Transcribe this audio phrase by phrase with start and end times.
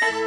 [0.00, 0.22] Bye.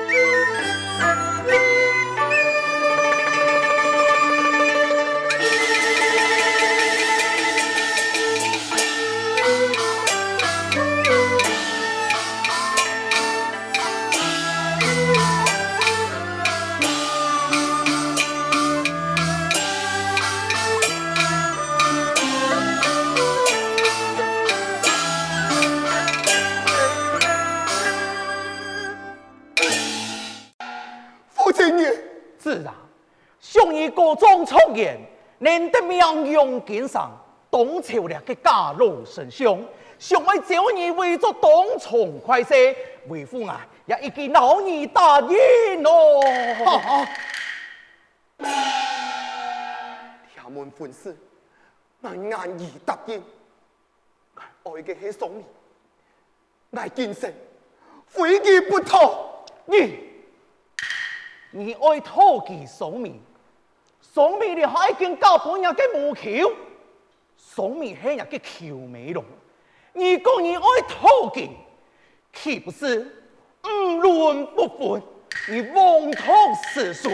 [36.39, 37.11] 得名扬经上，
[37.51, 39.65] 董朝了个家老神兄，
[39.97, 42.75] 想为招你为作东床快些，
[43.07, 46.23] 为父啊也已经老你答应咯。
[50.33, 51.17] 天门粉丝，
[52.01, 53.21] 我愿意答应。
[54.63, 55.45] 爱嘅系宋明，
[56.71, 57.33] 爱今生
[58.07, 59.27] 非你不可。
[59.65, 59.99] 你，
[61.51, 63.21] 你爱讨其宋明？
[64.11, 66.51] 宋明你还跟搞半日嘅木桥，
[67.37, 69.23] 宋明系日嘅桥尾龙，
[69.93, 71.55] 你讲你爱讨经，
[72.33, 72.99] 岂不是
[73.63, 75.03] 五伦不分？
[75.47, 76.31] 你妄图
[76.73, 77.09] 世俗，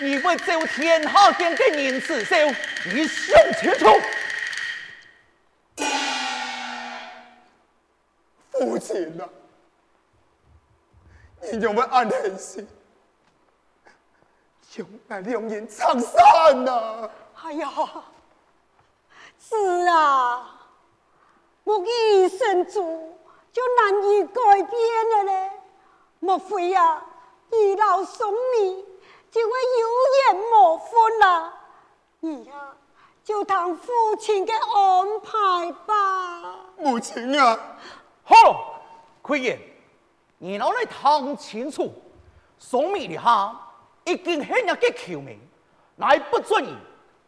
[0.00, 2.36] 你为走天下间嘅人之手，
[2.92, 3.86] 你想清楚？
[8.50, 9.28] 父亲啊，
[11.52, 12.66] 你有冇安恨心？
[14.76, 17.08] 用来两人长散呐！
[17.42, 17.70] 哎呀，
[19.38, 19.56] 是
[19.88, 20.60] 啊，
[21.64, 22.82] 我一生做
[23.52, 25.50] 就难以改变了嘞。
[26.18, 27.02] 莫非呀，
[27.50, 28.84] 一老送你
[29.30, 31.54] 就会有缘无分啦？
[32.20, 32.54] 你呀，
[33.22, 36.56] 就当父亲的安排吧。
[36.76, 37.58] 母亲啊，
[38.24, 38.80] 好，
[39.22, 39.58] 奎爷，
[40.38, 41.92] 你老来谈清楚，
[42.58, 43.62] 送你的哈。
[44.06, 45.38] 已经很日嘅求名，
[45.96, 46.74] 乃不准你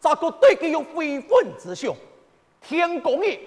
[0.00, 1.94] 咋个对佮有非分之想。
[2.60, 3.38] 天公爷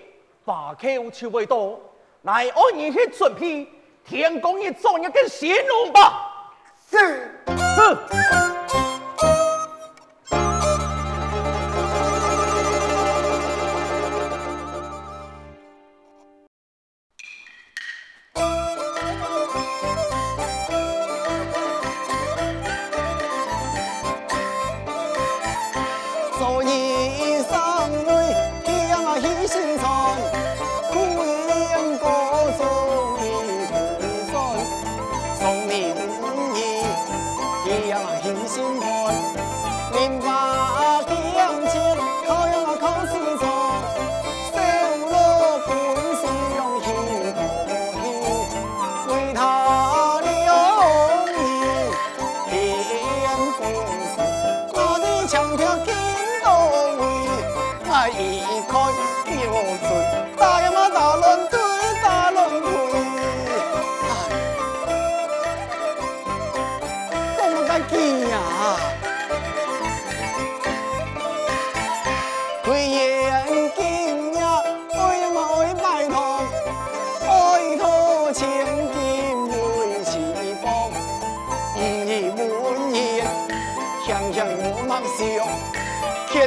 [0.45, 1.79] 法口就未到，
[2.21, 3.67] 乃按你去准备。
[4.03, 6.53] 天公爷做你个新龙吧。
[6.89, 7.43] 是。
[7.47, 8.60] 是。
[27.17, 27.30] 天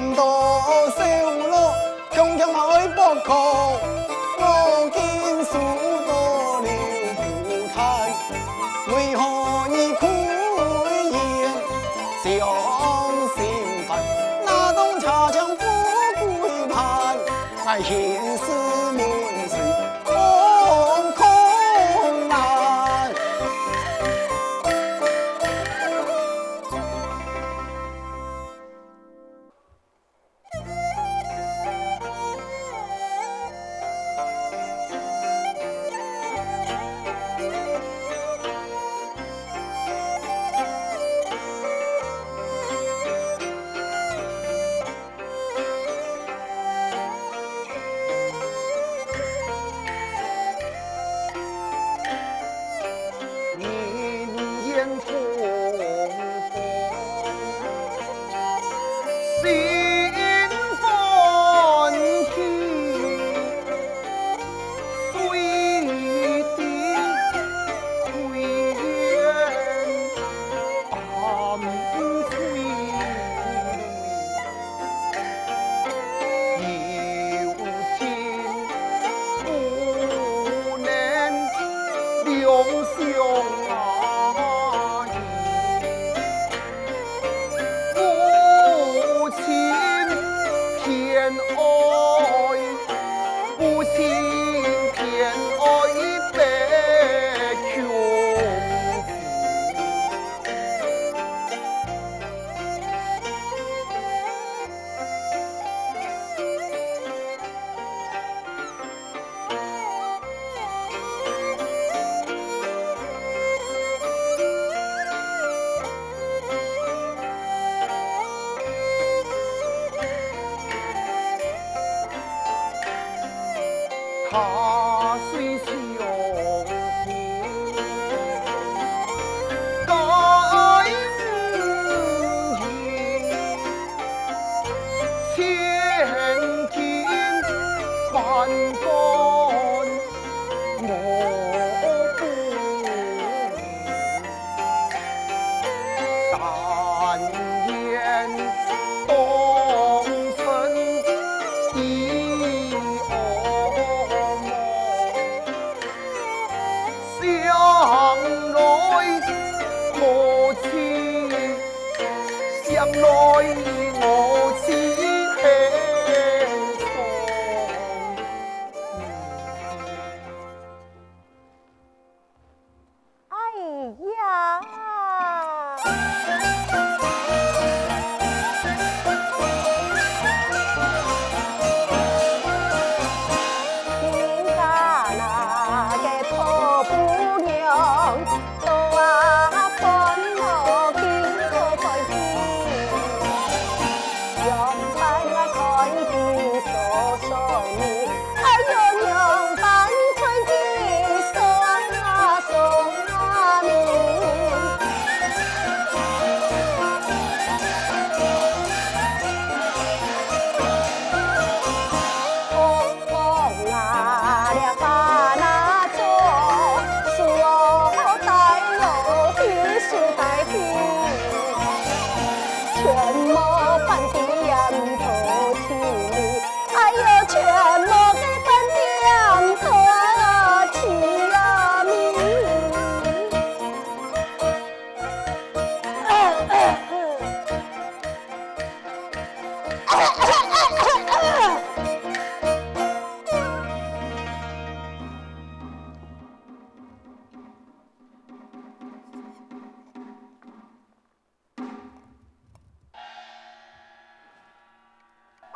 [0.00, 0.60] 道
[0.97, 1.05] 修
[1.49, 1.55] 路，
[2.10, 3.32] 强强爱不可。
[3.32, 3.53] 我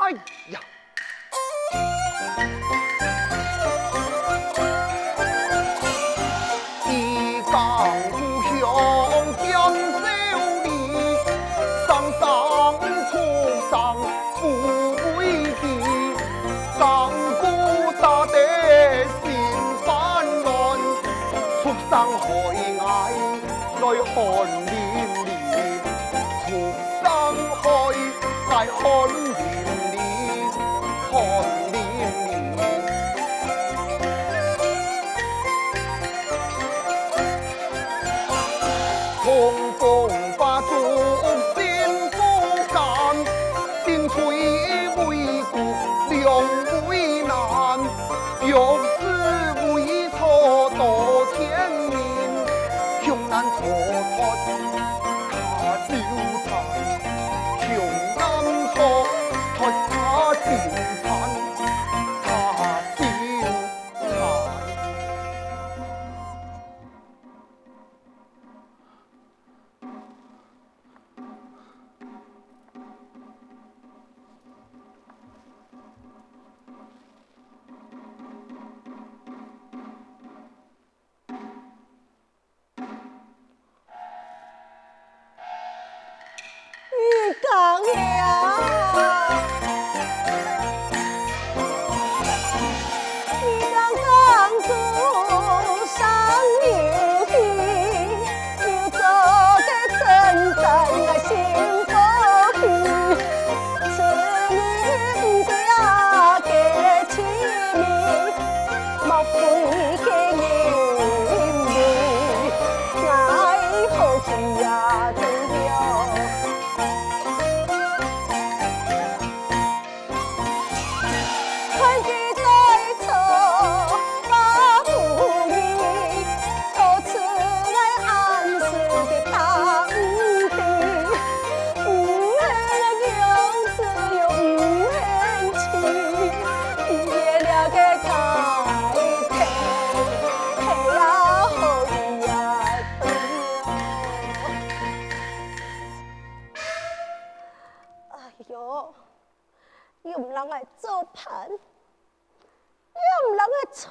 [0.08, 0.14] 哎
[0.48, 0.60] 呀。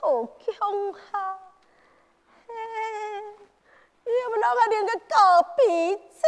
[0.08, 0.56] 好强
[0.94, 1.38] 哈！
[2.48, 2.54] 嘿，
[4.06, 5.18] 要 不哪个连个狗
[5.58, 6.24] 鼻子？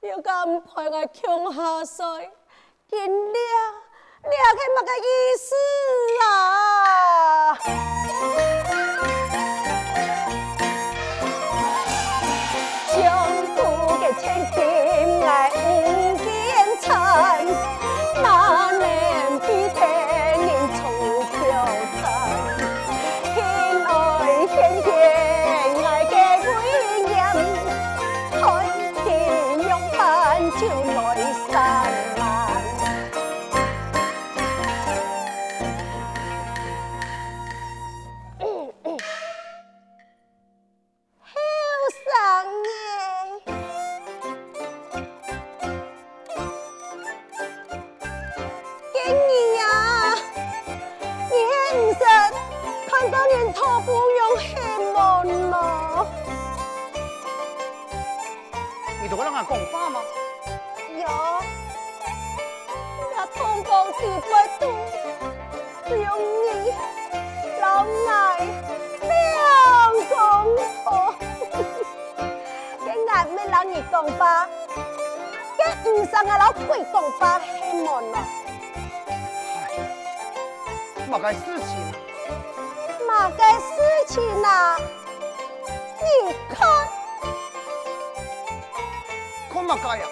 [0.00, 2.28] 要敢陪个强哈水，
[2.88, 3.06] 今日
[4.24, 5.54] 你还去么个意思
[6.24, 7.54] 啊？
[59.34, 60.00] 你同我啷个讲话吗？
[60.96, 61.08] 有，
[63.16, 64.62] 那通风地不度，
[65.90, 66.06] 用
[66.44, 66.72] 你
[67.60, 67.66] 老
[68.08, 68.12] 爱
[69.02, 69.10] 两
[70.08, 70.14] 公
[70.84, 70.86] 婆，
[72.86, 74.46] 嘅眼咩老二公爸，
[75.58, 75.60] 嘅
[75.90, 78.14] 唔上嘅老鬼公爸黑门了。
[81.08, 81.76] 嘛个事情？
[83.04, 83.74] 嘛个事
[84.06, 84.78] 情啊？
[85.98, 86.83] 你看，
[89.66, 90.04] 看乜个呀？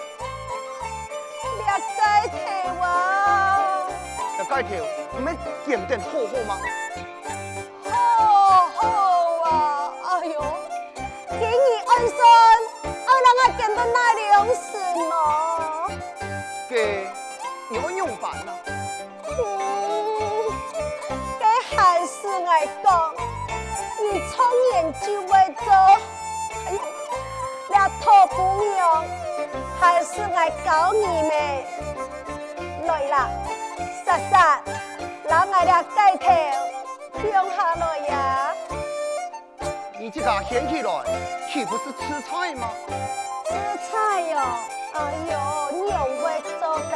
[1.59, 1.83] 两个
[2.27, 2.35] 头
[2.81, 3.87] 啊，
[4.39, 6.57] 要改条，唔系检点好好吗？
[7.87, 7.91] 好
[8.69, 8.81] 好
[9.45, 9.93] 啊！
[10.09, 10.41] 哎呦，
[11.29, 11.45] 今日
[11.85, 12.17] 安顺，
[13.05, 14.23] 我让我见到那两
[14.55, 14.61] 事
[15.09, 15.11] 咯。
[16.71, 16.73] 嘅，
[17.69, 18.49] 你要用饭啦。
[19.27, 20.49] 嗯，
[21.39, 21.45] 给
[21.75, 23.13] 还是爱讲，
[24.01, 24.43] 你从
[24.73, 25.31] 言就会
[25.63, 25.71] 做，
[26.65, 26.79] 哎呦，
[27.69, 29.05] 两头不用，
[29.79, 31.31] 还是爱搞你们。
[32.85, 33.29] 来啦，
[34.05, 34.61] 莎莎，
[35.27, 36.27] 让我俩盖头，
[37.23, 38.53] 用下来呀，
[39.99, 40.89] 你这个掀起来，
[41.49, 42.69] 岂不是吃菜吗？
[43.45, 43.53] 吃
[43.87, 44.37] 菜哟、
[44.93, 44.97] 哎
[45.31, 45.33] 呦，
[45.71, 46.95] 你又会做的，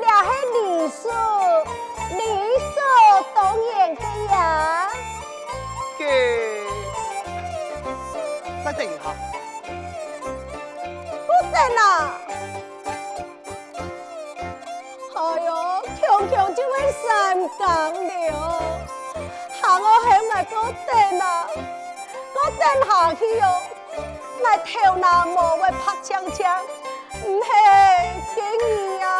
[0.00, 1.12] 俩是理所
[2.16, 2.22] 理
[2.74, 2.78] 所
[3.34, 4.88] 当然的呀。
[5.98, 6.02] 给，
[8.64, 9.14] 再等一下。
[11.70, 12.18] 不等啦！
[15.14, 15.48] 哎呦，
[16.00, 18.10] 强强就会三更了，
[19.60, 20.52] 喊我向外嗰
[20.86, 21.46] 等啦，
[22.34, 23.42] 嗰等下去哟，
[24.40, 26.60] 我头脑无会拍枪枪，
[27.24, 27.48] 唔系
[28.34, 28.38] 经
[28.98, 29.10] 验啊，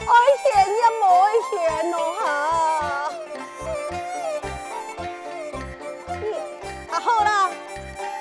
[0.00, 2.24] 爱嫌也冇爱嫌咯哈。
[6.90, 7.48] 啊好啦，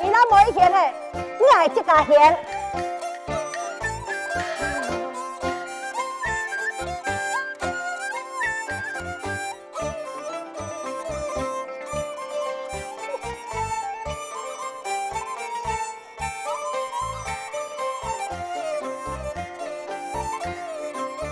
[0.02, 0.94] 你那冇爱嫌嘞，
[1.40, 2.57] 我系这个嫌。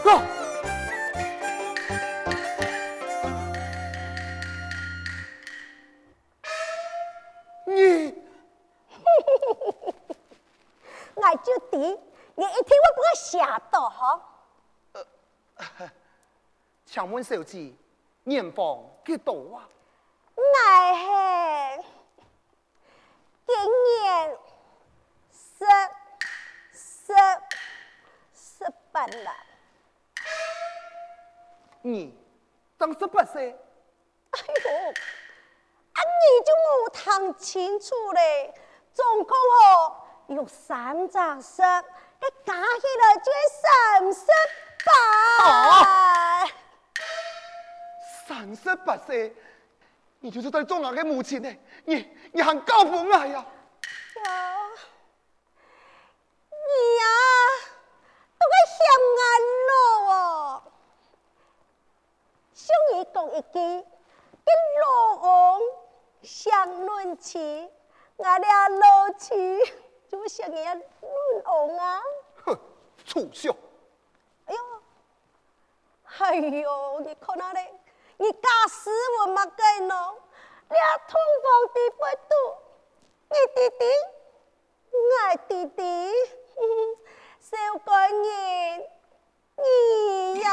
[0.05, 0.21] 哥，
[7.65, 8.13] 你
[11.15, 11.97] 我就弟，你一天
[12.35, 14.21] 我不会吓到哈。
[16.85, 17.74] 请问小姐，
[18.25, 19.67] 年方几多啊？
[20.35, 20.43] 我
[20.93, 21.03] 系
[23.47, 23.55] 今
[23.89, 24.38] 年
[25.31, 25.65] 十
[26.71, 27.12] 十
[28.35, 29.35] 十八啦。
[31.81, 32.17] 你
[32.79, 33.55] 当十八岁，
[34.31, 38.51] 哎呦，啊你就冇睇清楚嘞，
[38.93, 39.95] 总共哦
[40.29, 41.39] 有三张
[42.43, 44.25] 加起来就系三十
[44.85, 44.88] 八。
[48.27, 49.35] 三十八岁，
[50.19, 51.55] 你就是在中国的母亲呢？
[51.85, 53.45] 你你还高不矮呀？
[54.24, 54.57] 呀，
[56.50, 57.05] 你呀，
[58.39, 58.77] 都个嫌
[59.15, 59.21] 眼
[59.67, 59.74] 咯
[60.12, 60.63] 哦！
[62.65, 65.62] 上一讲一句，跟老王
[66.24, 67.69] 相论起，
[68.17, 69.60] 我俩老去
[70.10, 72.01] 就像一论王啊！
[72.43, 72.60] 哼，
[73.05, 73.55] 畜生！
[74.45, 74.60] 哎呦，
[76.17, 77.72] 哎呦，你看那嘞，
[78.17, 82.34] 你假死我嘛该弄，俩通风地不度，
[83.29, 83.86] 你弟弟，
[84.91, 86.12] 我弟弟，
[87.39, 88.89] 小官人，
[89.57, 90.50] 你呀。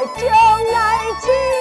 [0.00, 1.59] 我将来去。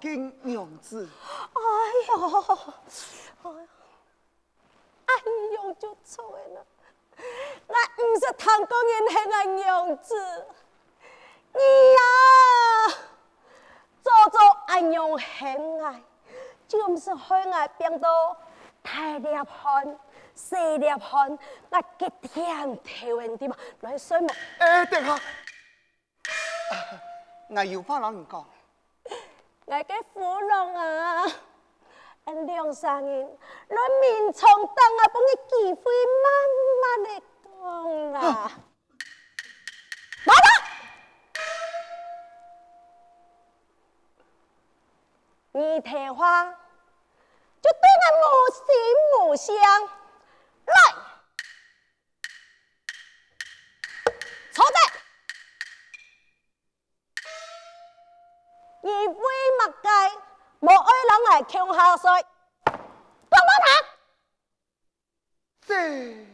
[0.00, 1.08] 经娘子。
[1.52, 1.60] 哎
[2.08, 2.14] 呦，
[3.42, 3.50] 哎呦，
[5.06, 5.14] 俺
[5.50, 6.66] 娘就错了，
[7.66, 10.46] 那不是唐公人是俺娘子，
[11.52, 12.00] 你呀、
[14.02, 16.02] 做做俺娘很爱，
[16.66, 18.06] 就不是海外变毒，
[18.82, 19.44] 太厉害。
[20.32, 21.36] 四粒汗，
[21.68, 24.34] 那几天体温低嘛，来水嘛。
[24.58, 25.18] 哎、欸，等下，
[27.64, 28.42] 有话让你讲。
[29.70, 31.24] 来个芙蓉啊！
[31.24, 31.26] 梁 non à,
[32.24, 33.24] em đi học sạc rồi.
[33.68, 34.90] Nói mình sống tầm
[58.82, 59.70] 二杯麦 vui, mặc
[61.74, 62.22] 下水
[63.30, 63.38] bộ
[65.68, 66.26] ơi.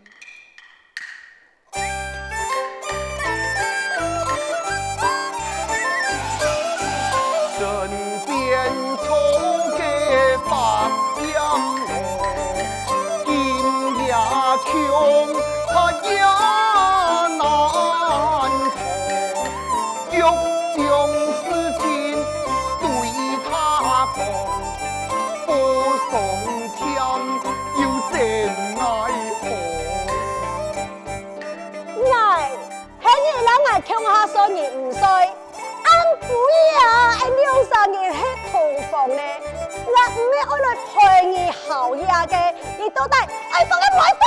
[40.10, 40.66] 唔要爱来
[41.20, 43.16] 陪你好呀嘅，亦都得
[43.52, 44.25] 爱放个外。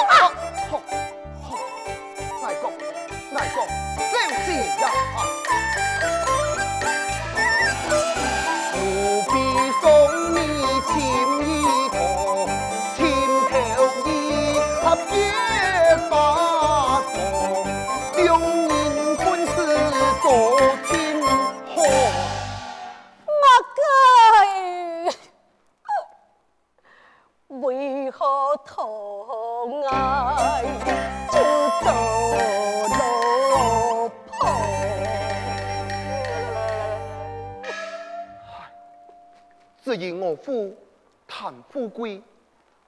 [42.00, 42.24] 贵，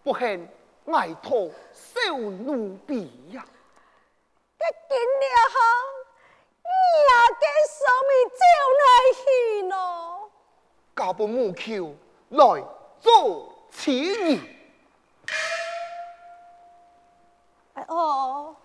[0.04, 0.48] 不恨
[0.86, 3.46] 爱头受奴婢呀。
[4.58, 5.56] 这今了哈，
[6.64, 6.72] 你
[7.02, 8.42] 也跟什么招
[8.80, 9.22] 来去
[9.68, 9.74] 喏？
[10.96, 11.94] 嫁本母舅
[12.30, 12.64] 来
[13.02, 14.40] 做妻儿。
[17.74, 18.56] 哎哦，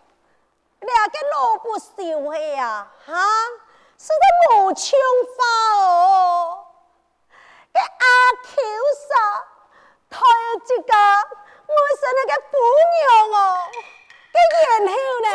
[0.81, 2.93] 你也跟老不受气啊？
[3.05, 3.13] 哈，
[3.99, 4.99] 是得无枪
[5.37, 5.39] 法
[5.77, 6.67] 哦。
[7.73, 7.87] 这阿
[8.43, 8.55] Q
[9.09, 9.15] 嫂，
[10.09, 10.25] 他有
[10.59, 10.93] 一个
[11.67, 12.55] 我是那个姑
[12.93, 12.97] 娘
[13.33, 13.37] 哦，
[14.33, 14.37] 这
[14.85, 15.29] 然后呢？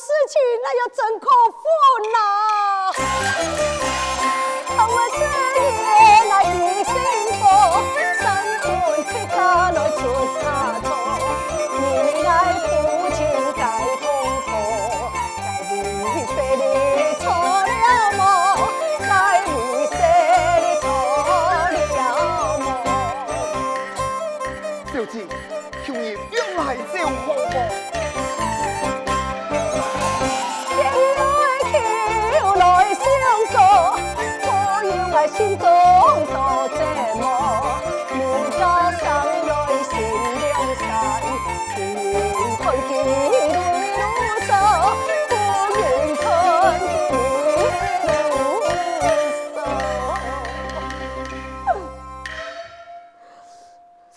[0.00, 1.62] 事情，那要真可烦
[2.14, 2.16] 呐！
[4.88, 5.20] 我这
[5.60, 5.60] 里
[6.26, 6.44] 那一
[6.84, 6.94] 心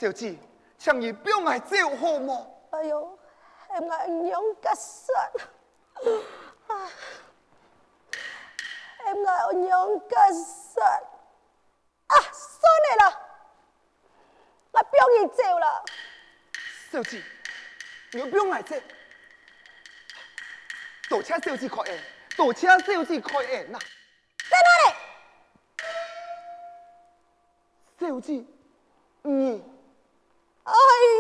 [0.04, 0.36] 小姐，
[0.78, 2.68] 请你不要来招好我。
[2.72, 3.18] 哎呦，
[3.70, 5.14] 系我娘嘅事？
[6.68, 6.90] 啊，
[8.98, 9.24] 系咪
[9.70, 10.82] 样嘅事？
[10.82, 13.18] 啊，算你啦，
[14.74, 15.86] 我不要你走了。
[16.92, 17.24] 小姐，
[18.12, 18.76] 你别来招。
[21.08, 21.98] 多请小姐开恩，
[22.36, 23.80] 多请小姐开恩呐。
[24.50, 24.96] 在哪里？
[28.12, 28.44] 小姐，
[29.22, 29.64] 你
[30.66, 30.72] 哎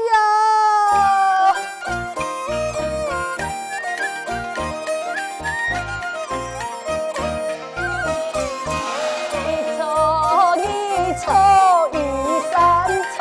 [0.09, 0.15] 呀！
[9.35, 9.37] 一
[9.75, 9.81] 错
[10.55, 10.59] 一
[11.17, 11.25] 错
[11.91, 11.95] 一
[12.53, 12.55] 三
[13.17, 13.19] 错，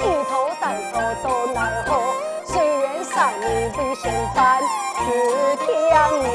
[0.00, 0.30] 一头
[0.60, 1.88] 单头都奈何。
[2.44, 4.60] 虽然上你比先犯，
[4.96, 5.00] 只
[5.64, 5.66] 天
[6.24, 6.26] 你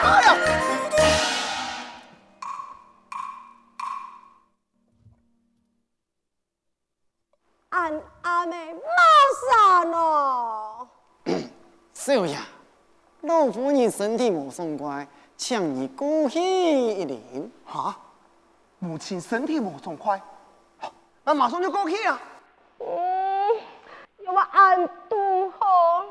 [0.00, 0.36] 等下呀！
[7.70, 8.80] 俺阿妹马
[9.52, 10.88] 上哦，
[11.94, 12.36] 少爷，
[13.22, 17.20] 老夫人身体无爽快，请你过去一点。
[17.64, 17.96] 哈，
[18.78, 20.20] 母亲身体冇松快，
[20.78, 20.92] 好，
[21.24, 22.20] 那马上就过去啊。
[22.78, 22.86] 嗯，
[24.24, 26.04] 要我按肚好，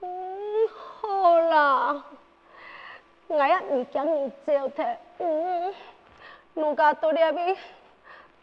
[0.00, 0.68] 嗯，
[1.00, 2.04] 好啦，
[3.28, 5.74] 我也唔惊你走的，嗯，
[6.54, 7.56] 奴家到那边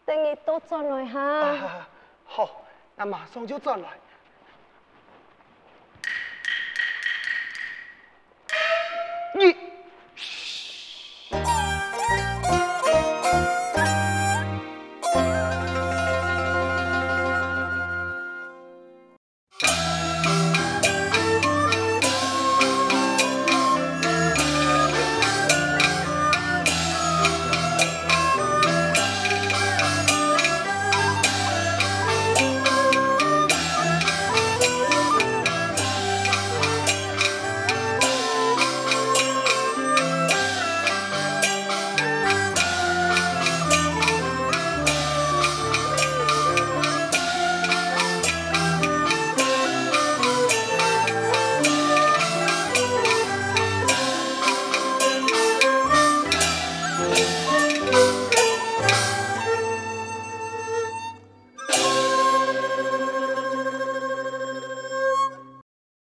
[0.04, 1.86] 等你多转来哈。
[2.26, 2.62] 好，
[2.94, 3.88] 那马上就转来。
[9.34, 9.63] 你。